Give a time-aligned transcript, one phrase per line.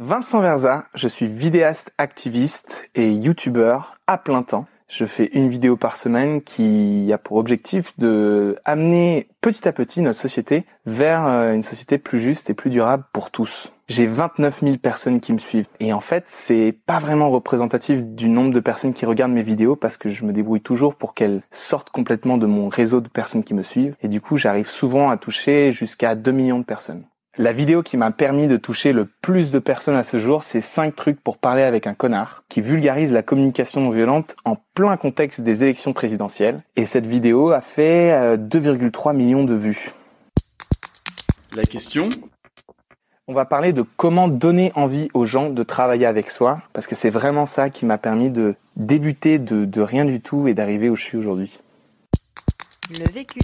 [0.00, 4.66] Vincent Verza, je suis vidéaste activiste et youtubeur à plein temps.
[4.86, 10.00] Je fais une vidéo par semaine qui a pour objectif de amener petit à petit
[10.00, 13.72] notre société vers euh, une société plus juste et plus durable pour tous.
[13.88, 18.28] J'ai 29 000 personnes qui me suivent et en fait c'est pas vraiment représentatif du
[18.28, 21.42] nombre de personnes qui regardent mes vidéos parce que je me débrouille toujours pour qu'elles
[21.50, 25.10] sortent complètement de mon réseau de personnes qui me suivent et du coup j'arrive souvent
[25.10, 27.04] à toucher jusqu'à 2 millions de personnes.
[27.40, 30.60] La vidéo qui m'a permis de toucher le plus de personnes à ce jour, c'est
[30.60, 34.96] 5 trucs pour parler avec un connard, qui vulgarise la communication non violente en plein
[34.96, 36.62] contexte des élections présidentielles.
[36.74, 39.92] Et cette vidéo a fait 2,3 millions de vues.
[41.54, 42.10] La question?
[43.28, 46.96] On va parler de comment donner envie aux gens de travailler avec soi, parce que
[46.96, 50.90] c'est vraiment ça qui m'a permis de débuter de, de rien du tout et d'arriver
[50.90, 51.60] où je suis aujourd'hui.
[52.98, 53.38] Le vécu.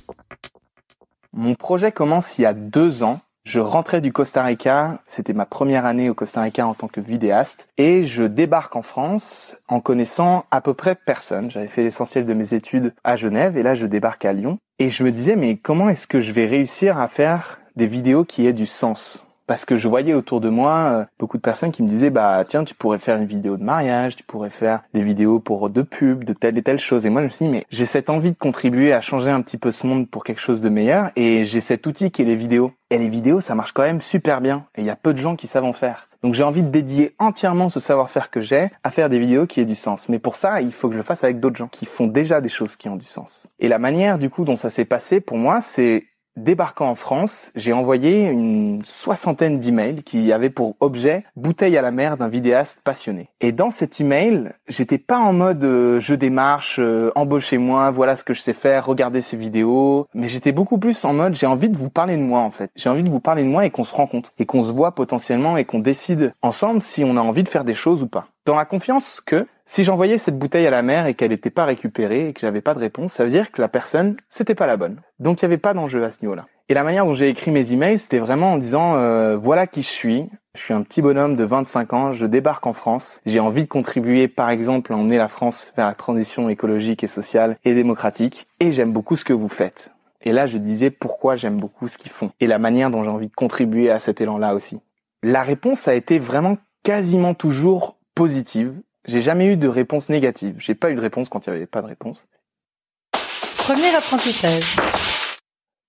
[1.32, 5.44] Mon projet commence il y a deux ans je rentrais du Costa Rica, c'était ma
[5.44, 9.80] première année au Costa Rica en tant que vidéaste, et je débarque en France en
[9.80, 11.50] connaissant à peu près personne.
[11.50, 14.58] J'avais fait l'essentiel de mes études à Genève, et là je débarque à Lyon.
[14.78, 18.24] Et je me disais, mais comment est-ce que je vais réussir à faire des vidéos
[18.24, 19.26] qui aient du sens?
[19.46, 22.44] Parce que je voyais autour de moi euh, beaucoup de personnes qui me disaient bah
[22.46, 25.82] tiens tu pourrais faire une vidéo de mariage, tu pourrais faire des vidéos pour de
[25.82, 28.10] pub, de telle et telle chose et moi je me suis dit mais j'ai cette
[28.10, 31.10] envie de contribuer à changer un petit peu ce monde pour quelque chose de meilleur
[31.16, 34.00] et j'ai cet outil qui est les vidéos et les vidéos ça marche quand même
[34.00, 36.08] super bien et il y a peu de gens qui savent en faire.
[36.24, 39.60] Donc j'ai envie de dédier entièrement ce savoir-faire que j'ai à faire des vidéos qui
[39.60, 40.08] aient du sens.
[40.08, 42.40] Mais pour ça, il faut que je le fasse avec d'autres gens qui font déjà
[42.40, 43.46] des choses qui ont du sens.
[43.58, 46.06] Et la manière du coup dont ça s'est passé pour moi, c'est
[46.36, 51.92] Débarquant en France, j'ai envoyé une soixantaine d'emails qui avaient pour objet bouteille à la
[51.92, 53.28] mer d'un vidéaste passionné.
[53.40, 58.24] Et dans cet email, j'étais pas en mode euh, je démarche, euh, embauchez-moi, voilà ce
[58.24, 61.68] que je sais faire, regardez ces vidéos, mais j'étais beaucoup plus en mode j'ai envie
[61.68, 62.70] de vous parler de moi en fait.
[62.74, 64.92] J'ai envie de vous parler de moi et qu'on se rencontre et qu'on se voit
[64.92, 68.26] potentiellement et qu'on décide ensemble si on a envie de faire des choses ou pas.
[68.44, 71.64] Dans la confiance que si j'envoyais cette bouteille à la mer et qu'elle n'était pas
[71.64, 74.66] récupérée et que j'avais pas de réponse, ça veut dire que la personne, c'était pas
[74.66, 75.00] la bonne.
[75.18, 76.46] Donc il n'y avait pas d'enjeu à ce niveau-là.
[76.68, 79.82] Et la manière dont j'ai écrit mes emails, c'était vraiment en disant euh, voilà qui
[79.82, 80.30] je suis.
[80.54, 83.20] Je suis un petit bonhomme de 25 ans, je débarque en France.
[83.26, 87.08] J'ai envie de contribuer, par exemple, à emmener la France vers la transition écologique et
[87.08, 88.46] sociale et démocratique.
[88.60, 89.92] Et j'aime beaucoup ce que vous faites.
[90.22, 93.10] Et là, je disais pourquoi j'aime beaucoup ce qu'ils font et la manière dont j'ai
[93.10, 94.80] envie de contribuer à cet élan-là aussi.
[95.22, 98.74] La réponse a été vraiment quasiment toujours positive.
[99.06, 100.56] J'ai jamais eu de réponse négative.
[100.58, 102.26] J'ai pas eu de réponse quand il n'y avait pas de réponse.
[103.58, 104.76] Premier apprentissage.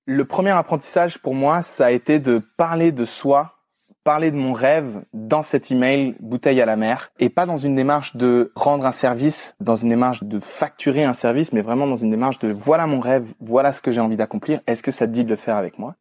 [0.06, 3.56] Le premier apprentissage pour moi, ça a été de parler de soi,
[4.04, 7.76] parler de mon rêve dans cet email bouteille à la mer et pas dans une
[7.76, 11.96] démarche de rendre un service, dans une démarche de facturer un service, mais vraiment dans
[11.96, 15.08] une démarche de voilà mon rêve, voilà ce que j'ai envie d'accomplir, est-ce que ça
[15.08, 15.96] te dit de le faire avec moi?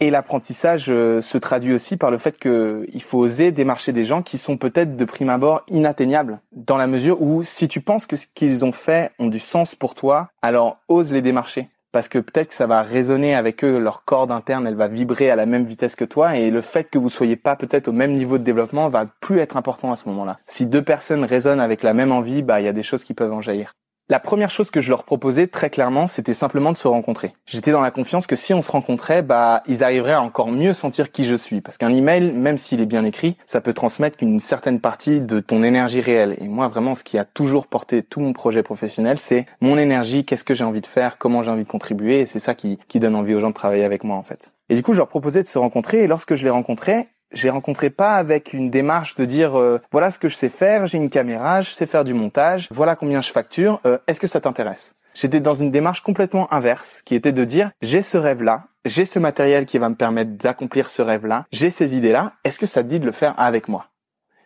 [0.00, 4.22] Et l'apprentissage euh, se traduit aussi par le fait qu'il faut oser démarcher des gens
[4.22, 8.16] qui sont peut-être de prime abord inatteignables, dans la mesure où si tu penses que
[8.16, 11.68] ce qu'ils ont fait ont du sens pour toi, alors ose les démarcher.
[11.92, 15.30] Parce que peut-être que ça va résonner avec eux, leur corde interne, elle va vibrer
[15.30, 17.92] à la même vitesse que toi, et le fait que vous soyez pas peut-être au
[17.92, 20.38] même niveau de développement va plus être important à ce moment-là.
[20.46, 23.14] Si deux personnes résonnent avec la même envie, bah il y a des choses qui
[23.14, 23.72] peuvent en jaillir.
[24.08, 27.34] La première chose que je leur proposais très clairement, c'était simplement de se rencontrer.
[27.44, 30.74] J'étais dans la confiance que si on se rencontrait, bah ils arriveraient à encore mieux
[30.74, 34.16] sentir qui je suis parce qu'un email, même s'il est bien écrit, ça peut transmettre
[34.16, 36.36] qu'une certaine partie de ton énergie réelle.
[36.40, 40.24] Et moi vraiment ce qui a toujours porté tout mon projet professionnel, c'est mon énergie,
[40.24, 42.78] qu'est-ce que j'ai envie de faire, comment j'ai envie de contribuer et c'est ça qui
[42.86, 44.52] qui donne envie aux gens de travailler avec moi en fait.
[44.68, 47.50] Et du coup, je leur proposais de se rencontrer et lorsque je les rencontrais, j'ai
[47.50, 50.98] rencontré pas avec une démarche de dire euh, voilà ce que je sais faire, j'ai
[50.98, 54.40] une caméra, je sais faire du montage, voilà combien je facture, euh, est-ce que ça
[54.40, 54.94] t'intéresse?
[55.14, 59.18] J'étais dans une démarche complètement inverse qui était de dire j'ai ce rêve-là, j'ai ce
[59.18, 62.88] matériel qui va me permettre d'accomplir ce rêve-là, j'ai ces idées-là, est-ce que ça te
[62.88, 63.86] dit de le faire avec moi?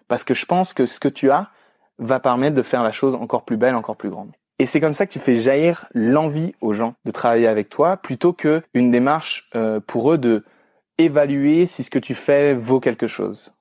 [0.09, 1.49] Parce que je pense que ce que tu as
[1.99, 4.31] va permettre de faire la chose encore plus belle, encore plus grande.
[4.61, 7.97] Et c'est comme ça que tu fais jaillir l'envie aux gens de travailler avec toi
[7.97, 10.45] plutôt que une démarche euh, pour eux de
[11.05, 13.55] évaluer si ce que tu fais vaut quelque chose.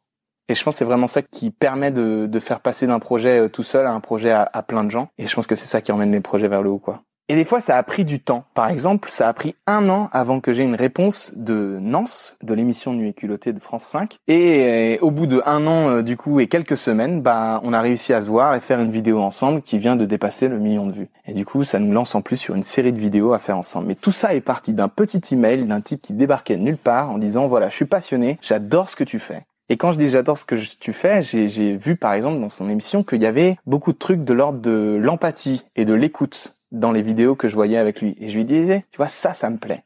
[0.48, 3.42] Et je pense que c'est vraiment ça qui permet de, de faire passer d'un projet
[3.42, 5.10] euh, tout seul à un projet à, à, plein de gens.
[5.20, 7.04] Et je pense que c'est ça qui emmène les projets vers le haut, quoi.
[7.32, 8.46] Et des fois, ça a pris du temps.
[8.56, 12.56] Par exemple, ça a pris un an avant que j'ai une réponse de Nance, de
[12.56, 14.18] l'émission Nuit et culottée de France 5.
[14.28, 17.82] Et, au bout de un an, euh, du coup, et quelques semaines, bah, on a
[17.82, 20.88] réussi à se voir et faire une vidéo ensemble qui vient de dépasser le million
[20.88, 21.10] de vues.
[21.28, 23.60] Et du coup, ça nous lance en plus sur une série de vidéos à faire
[23.60, 23.86] ensemble.
[23.86, 27.20] Mais tout ça est parti d'un petit email d'un type qui débarquait nulle part en
[27.20, 29.46] disant, voilà, je suis passionné, j'adore ce que tu fais.
[29.72, 32.68] Et quand je dis j'adore ce que tu fais, j'ai vu par exemple dans son
[32.72, 36.92] émission qu'il y avait beaucoup de trucs de l'ordre de l'empathie et de l'écoute dans
[36.92, 38.16] les vidéos que je voyais avec lui.
[38.20, 39.84] Et je lui disais, tu vois, ça, ça me plaît.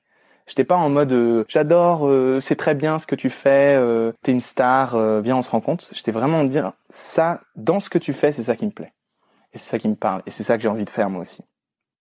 [0.48, 4.12] J'étais pas en mode euh, j'adore, euh, c'est très bien ce que tu fais, euh,
[4.24, 5.90] t'es une star, euh, viens on se rend compte.
[5.94, 8.92] J'étais vraiment en dire ça dans ce que tu fais, c'est ça qui me plaît.
[9.54, 10.22] Et c'est ça qui me parle.
[10.26, 11.44] Et c'est ça que j'ai envie de faire moi aussi.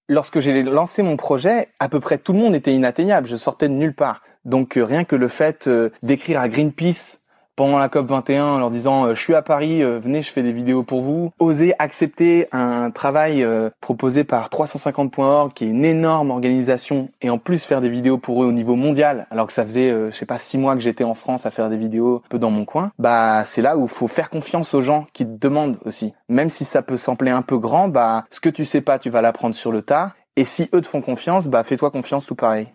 [0.09, 3.29] Lorsque j'ai lancé mon projet, à peu près tout le monde était inatteignable.
[3.29, 4.21] Je sortais de nulle part.
[4.45, 5.71] Donc rien que le fait
[6.03, 7.22] d'écrire à Greenpeace
[7.57, 10.31] pendant la COP 21 en leur disant euh, je suis à Paris, euh, venez, je
[10.31, 11.33] fais des vidéos pour vous.
[11.39, 17.39] Oser accepter un travail euh, proposé par 350.org qui est une énorme organisation et en
[17.39, 20.27] plus faire des vidéos pour eux au niveau mondial alors que ça faisait je sais
[20.27, 22.65] pas six mois que j'étais en France à faire des vidéos un peu dans mon
[22.65, 22.93] coin.
[22.99, 26.15] Bah c'est là où faut faire confiance aux gens qui te demandent aussi.
[26.29, 29.11] Même si ça peut sembler un peu grand, bah ce que tu sais pas, tu
[29.11, 32.35] vas l'apprendre sur le tas et si eux te font confiance, bah fais-toi confiance tout
[32.35, 32.69] pareil.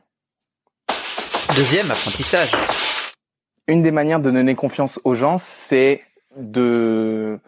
[1.55, 2.51] Deuxième apprentissage
[3.67, 6.01] une des manières de donner confiance aux gens, c'est
[6.37, 7.39] de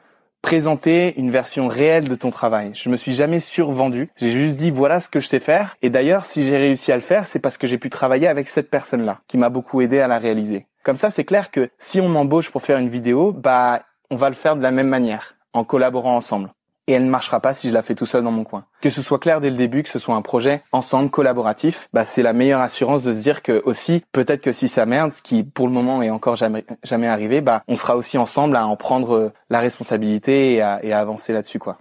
[0.42, 2.72] présenter une version réelle de ton travail.
[2.74, 4.10] Je me suis jamais survendu.
[4.16, 5.76] J'ai juste dit voilà ce que je sais faire.
[5.82, 8.48] Et d'ailleurs, si j'ai réussi à le faire, c'est parce que j'ai pu travailler avec
[8.48, 10.66] cette personne-là, qui m'a beaucoup aidé à la réaliser.
[10.84, 14.30] Comme ça, c'est clair que si on m'embauche pour faire une vidéo, bah, on va
[14.30, 16.50] le faire de la même manière, en collaborant ensemble
[16.90, 18.66] et elle ne marchera pas si je la fais tout seul dans mon coin.
[18.82, 22.04] Que ce soit clair dès le début, que ce soit un projet ensemble, collaboratif, bah
[22.04, 25.22] c'est la meilleure assurance de se dire que aussi, peut-être que si ça merde, ce
[25.22, 28.66] qui pour le moment est encore jamais, jamais arrivé, bah on sera aussi ensemble à
[28.66, 31.78] en prendre euh, la responsabilité et à, et à avancer là-dessus quoi.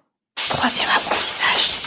[0.51, 1.78] Troisième apprentissage.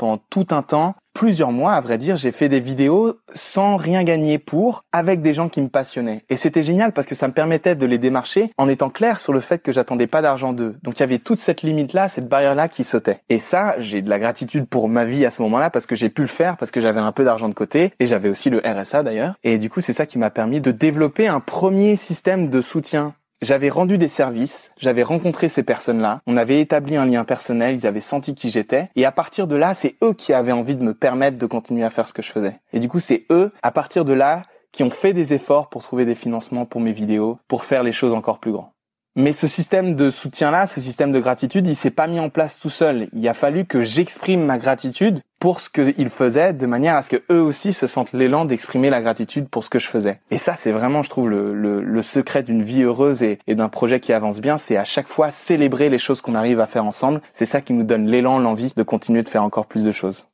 [0.00, 4.02] Pendant tout un temps, plusieurs mois, à vrai dire, j'ai fait des vidéos sans rien
[4.02, 6.24] gagner pour, avec des gens qui me passionnaient.
[6.30, 9.34] Et c'était génial parce que ça me permettait de les démarcher en étant clair sur
[9.34, 10.76] le fait que j'attendais pas d'argent d'eux.
[10.82, 13.20] Donc il y avait toute cette limite-là, cette barrière-là qui sautait.
[13.28, 16.08] Et ça, j'ai de la gratitude pour ma vie à ce moment-là parce que j'ai
[16.08, 18.62] pu le faire, parce que j'avais un peu d'argent de côté et j'avais aussi le
[18.64, 19.34] RSA d'ailleurs.
[19.44, 23.12] Et du coup, c'est ça qui m'a permis de développer un premier système de soutien
[23.42, 27.86] j'avais rendu des services, j'avais rencontré ces personnes-là, on avait établi un lien personnel, ils
[27.86, 30.82] avaient senti qui j'étais, et à partir de là, c'est eux qui avaient envie de
[30.82, 32.60] me permettre de continuer à faire ce que je faisais.
[32.72, 34.42] Et du coup, c'est eux, à partir de là,
[34.72, 37.92] qui ont fait des efforts pour trouver des financements pour mes vidéos, pour faire les
[37.92, 38.72] choses encore plus grands.
[39.16, 42.60] Mais ce système de soutien-là, ce système de gratitude, il s'est pas mis en place
[42.60, 43.08] tout seul.
[43.12, 47.10] Il a fallu que j'exprime ma gratitude pour ce qu'ils faisaient, de manière à ce
[47.10, 50.20] que eux aussi se sentent l'élan d'exprimer la gratitude pour ce que je faisais.
[50.30, 53.56] Et ça, c'est vraiment, je trouve, le, le, le secret d'une vie heureuse et, et
[53.56, 56.68] d'un projet qui avance bien, c'est à chaque fois célébrer les choses qu'on arrive à
[56.68, 57.20] faire ensemble.
[57.32, 60.28] C'est ça qui nous donne l'élan, l'envie de continuer de faire encore plus de choses.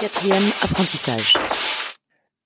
[0.00, 1.34] Quatrième apprentissage.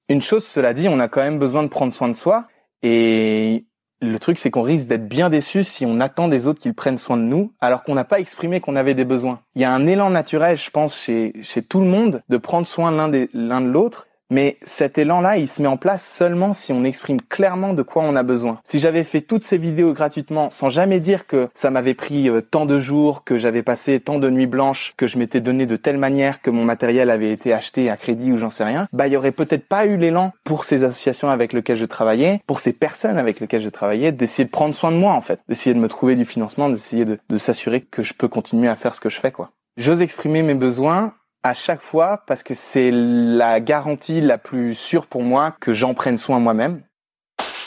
[0.08, 2.48] Une chose, cela dit, on a quand même besoin de prendre soin de soi.
[2.82, 3.66] Et
[4.00, 6.98] le truc, c'est qu'on risque d'être bien déçu si on attend des autres qu'ils prennent
[6.98, 9.40] soin de nous, alors qu'on n'a pas exprimé qu'on avait des besoins.
[9.54, 12.66] Il y a un élan naturel, je pense, chez, chez tout le monde, de prendre
[12.66, 16.72] soin l'un l'un de l'autre, mais cet élan-là, il se met en place seulement si
[16.72, 18.60] on exprime clairement de quoi on a besoin.
[18.64, 22.40] Si j'avais fait toutes ces vidéos gratuitement sans jamais dire que ça m'avait pris euh,
[22.40, 25.76] tant de jours, que j'avais passé tant de nuits blanches, que je m'étais donné de
[25.76, 29.06] telle manière que mon matériel avait été acheté à crédit ou j'en sais rien, bah
[29.06, 32.60] il y aurait peut-être pas eu l'élan pour ces associations avec lesquelles je travaillais, pour
[32.60, 35.74] ces personnes avec lesquelles je travaillais, d'essayer de prendre soin de moi en fait, d'essayer
[35.74, 38.94] de me trouver du financement, d'essayer de, de s'assurer que je peux continuer à faire
[38.94, 39.50] ce que je fais quoi.
[39.78, 41.14] J'ose exprimer mes besoins
[41.48, 45.94] à chaque fois parce que c'est la garantie la plus sûre pour moi que j'en
[45.94, 46.82] prenne soin moi-même.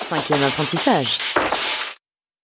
[0.04, 1.18] Cinquième apprentissage.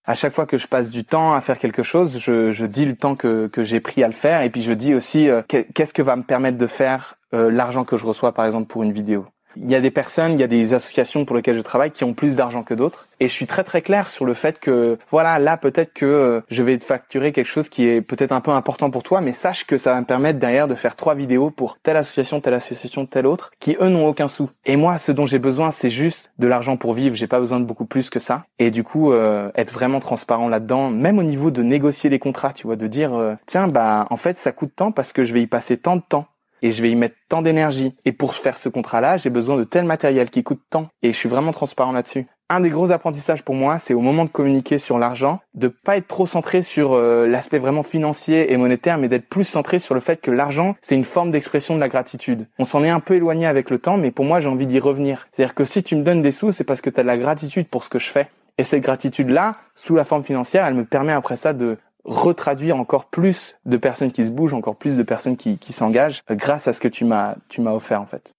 [0.05, 2.85] À chaque fois que je passe du temps à faire quelque chose, je, je dis
[2.85, 5.41] le temps que, que j'ai pris à le faire et puis je dis aussi euh,
[5.47, 8.83] qu'est-ce que va me permettre de faire euh, l'argent que je reçois par exemple pour
[8.83, 9.27] une vidéo.
[9.63, 12.03] Il y a des personnes, il y a des associations pour lesquelles je travaille qui
[12.03, 13.07] ont plus d'argent que d'autres.
[13.19, 16.41] Et je suis très très clair sur le fait que, voilà, là peut-être que euh,
[16.49, 19.33] je vais te facturer quelque chose qui est peut-être un peu important pour toi, mais
[19.33, 22.53] sache que ça va me permettre derrière de faire trois vidéos pour telle association, telle
[22.53, 24.49] association, telle autre, qui eux n'ont aucun sou.
[24.65, 27.15] Et moi, ce dont j'ai besoin, c'est juste de l'argent pour vivre.
[27.15, 28.45] J'ai pas besoin de beaucoup plus que ça.
[28.59, 32.53] Et du coup, euh, être vraiment transparent là-dedans, même au niveau de négocier les contrats,
[32.53, 35.33] tu vois, de dire, euh, tiens, bah en fait, ça coûte tant parce que je
[35.33, 36.27] vais y passer tant de temps
[36.61, 37.93] et je vais y mettre tant d'énergie.
[38.05, 40.87] Et pour faire ce contrat-là, j'ai besoin de tel matériel qui coûte tant.
[41.03, 42.27] Et je suis vraiment transparent là-dessus.
[42.49, 45.97] Un des gros apprentissages pour moi, c'est au moment de communiquer sur l'argent, de pas
[45.97, 49.93] être trop centré sur euh, l'aspect vraiment financier et monétaire, mais d'être plus centré sur
[49.93, 52.47] le fait que l'argent, c'est une forme d'expression de la gratitude.
[52.57, 54.79] On s'en est un peu éloigné avec le temps, mais pour moi, j'ai envie d'y
[54.79, 55.27] revenir.
[55.33, 57.17] C'est-à-dire que si tu me donnes des sous, c'est parce que tu as de la
[57.17, 58.29] gratitude pour ce que je fais.
[58.57, 63.05] Et cette gratitude-là, sous la forme financière, elle me permet après ça de retraduire encore
[63.05, 66.67] plus de personnes qui se bougent, encore plus de personnes qui, qui s'engagent euh, grâce
[66.67, 68.31] à ce que tu m'as tu m'as offert en fait.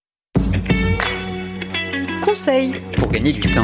[2.25, 3.63] Conseil pour gagner du temps.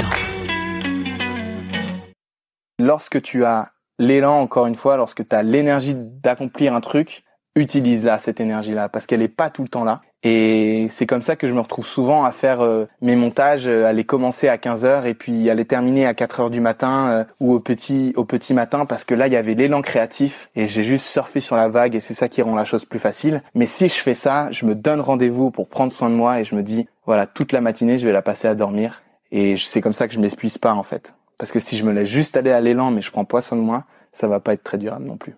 [2.79, 7.25] Lorsque tu as l'élan, encore une fois, lorsque tu as l'énergie d'accomplir un truc,
[7.57, 10.03] utilise-la, cette énergie-là, parce qu'elle est pas tout le temps là.
[10.27, 13.85] Et c'est comme ça que je me retrouve souvent à faire euh, mes montages, euh,
[13.85, 16.63] à les commencer à 15 heures et puis à les terminer à 4 heures du
[16.63, 19.83] matin euh, ou au petit au petit matin parce que là il y avait l'élan
[19.83, 22.87] créatif et j'ai juste surfé sur la vague et c'est ça qui rend la chose
[22.87, 23.43] plus facile.
[23.55, 26.45] Mais si je fais ça, je me donne rendez-vous pour prendre soin de moi et
[26.45, 29.83] je me dis voilà toute la matinée je vais la passer à dormir et c'est
[29.83, 31.15] comme ça que je m'épuise pas en fait.
[31.37, 33.59] Parce que si je me laisse juste aller à l'élan mais je prends pas soin
[33.59, 35.35] de moi, ça va pas être très durable non plus.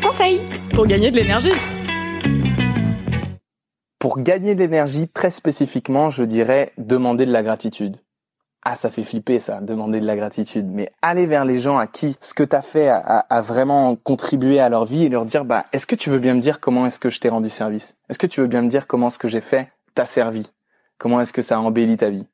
[0.00, 1.81] Conseil pour gagner de l'énergie.
[4.02, 7.98] Pour gagner de l'énergie, très spécifiquement, je dirais demander de la gratitude.
[8.64, 10.66] Ah, ça fait flipper ça, demander de la gratitude.
[10.66, 14.58] Mais aller vers les gens à qui ce que tu as fait a, vraiment contribué
[14.58, 16.84] à leur vie et leur dire, bah, est-ce que tu veux bien me dire comment
[16.84, 17.94] est-ce que je t'ai rendu service?
[18.08, 20.50] Est-ce que tu veux bien me dire comment ce que j'ai fait t'a servi?
[20.98, 22.26] Comment est-ce que ça a embelli ta vie?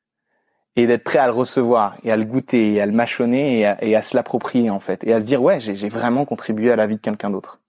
[0.75, 3.95] Et d'être prêt à le recevoir et à le goûter et à le mâchonner et
[3.95, 5.03] à se l'approprier en fait.
[5.03, 7.59] Et à se dire, ouais, j'ai vraiment contribué à la vie de quelqu'un d'autre.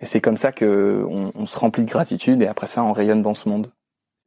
[0.00, 3.22] Et c'est comme ça que on, se remplit de gratitude et après ça, on rayonne
[3.22, 3.70] dans ce monde.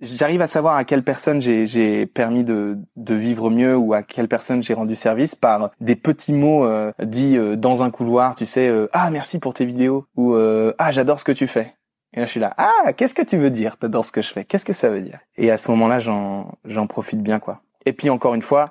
[0.02, 4.62] J'arrive à savoir à quelle personne j'ai permis de, vivre mieux ou à quelle personne
[4.62, 8.68] j'ai rendu service par des petits mots euh, dits euh, dans un couloir, tu sais,
[8.68, 11.74] euh, ah merci pour tes vidéos ou ah j'adore ce que tu fais.
[12.16, 14.30] Et là je suis là, ah qu'est-ce que tu veux dire, t'adores ce que je
[14.30, 15.20] fais, qu'est-ce que ça veut dire?
[15.38, 17.62] Et à ce moment-là, j'en profite bien quoi.
[17.86, 18.66] Et puis encore une fois,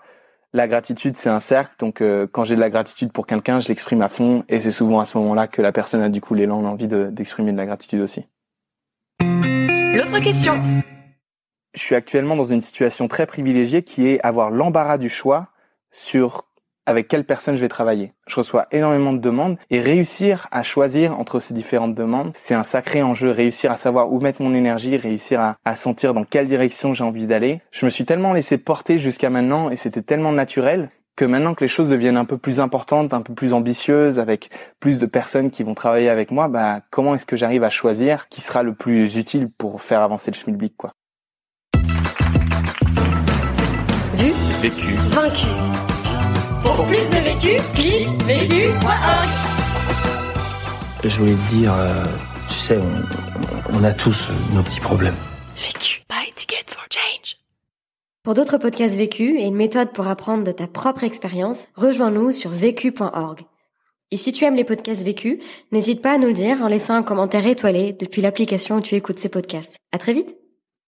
[0.53, 1.75] la gratitude, c'est un cercle.
[1.79, 4.45] Donc, euh, quand j'ai de la gratitude pour quelqu'un, je l'exprime à fond.
[4.49, 7.53] Et c'est souvent à ce moment-là que la personne a du coup l'élan, l'envie d'exprimer
[7.53, 8.27] de, la gratitude aussi.
[9.21, 10.61] L'autre question.
[11.75, 15.49] Je suis actuellement dans une situation très privilégiée qui est avoir l'embarras du choix
[15.91, 16.45] sur
[16.87, 18.12] avec quelle personne je vais travailler.
[18.27, 22.62] Je reçois énormément de demandes et réussir à choisir entre ces différentes demandes, c'est un
[22.62, 23.31] sacré enjeu.
[23.31, 27.05] Réussir à savoir où mettre mon énergie, réussir à, à sentir dans quelle direction j'ai
[27.05, 27.61] envie d'aller.
[27.71, 31.62] Je me suis tellement laissé porter jusqu'à maintenant et c'était tellement naturel que maintenant que
[31.62, 35.51] les choses deviennent un peu plus importantes, un peu plus ambitieuses, avec plus de personnes
[35.51, 38.75] qui vont travailler avec moi, bah comment est-ce que j'arrive à choisir qui sera le
[38.75, 40.93] plus utile pour faire avancer le schmilblick quoi?
[44.15, 45.92] Vu, vécu, vaincu.
[46.75, 49.29] Pour plus de vécu, clique vécu.org.
[51.05, 52.05] Je voulais te dire, euh,
[52.49, 55.17] tu sais, on, on a tous nos petits problèmes.
[55.57, 56.02] Vécu.
[56.09, 57.37] Buy ticket for change.
[58.23, 62.50] Pour d'autres podcasts vécus et une méthode pour apprendre de ta propre expérience, rejoins-nous sur
[62.50, 63.41] vécu.org.
[64.11, 65.38] Et si tu aimes les podcasts vécus,
[65.73, 68.95] n'hésite pas à nous le dire en laissant un commentaire étoilé depuis l'application où tu
[68.95, 69.76] écoutes ces podcasts.
[69.93, 70.42] À très vite!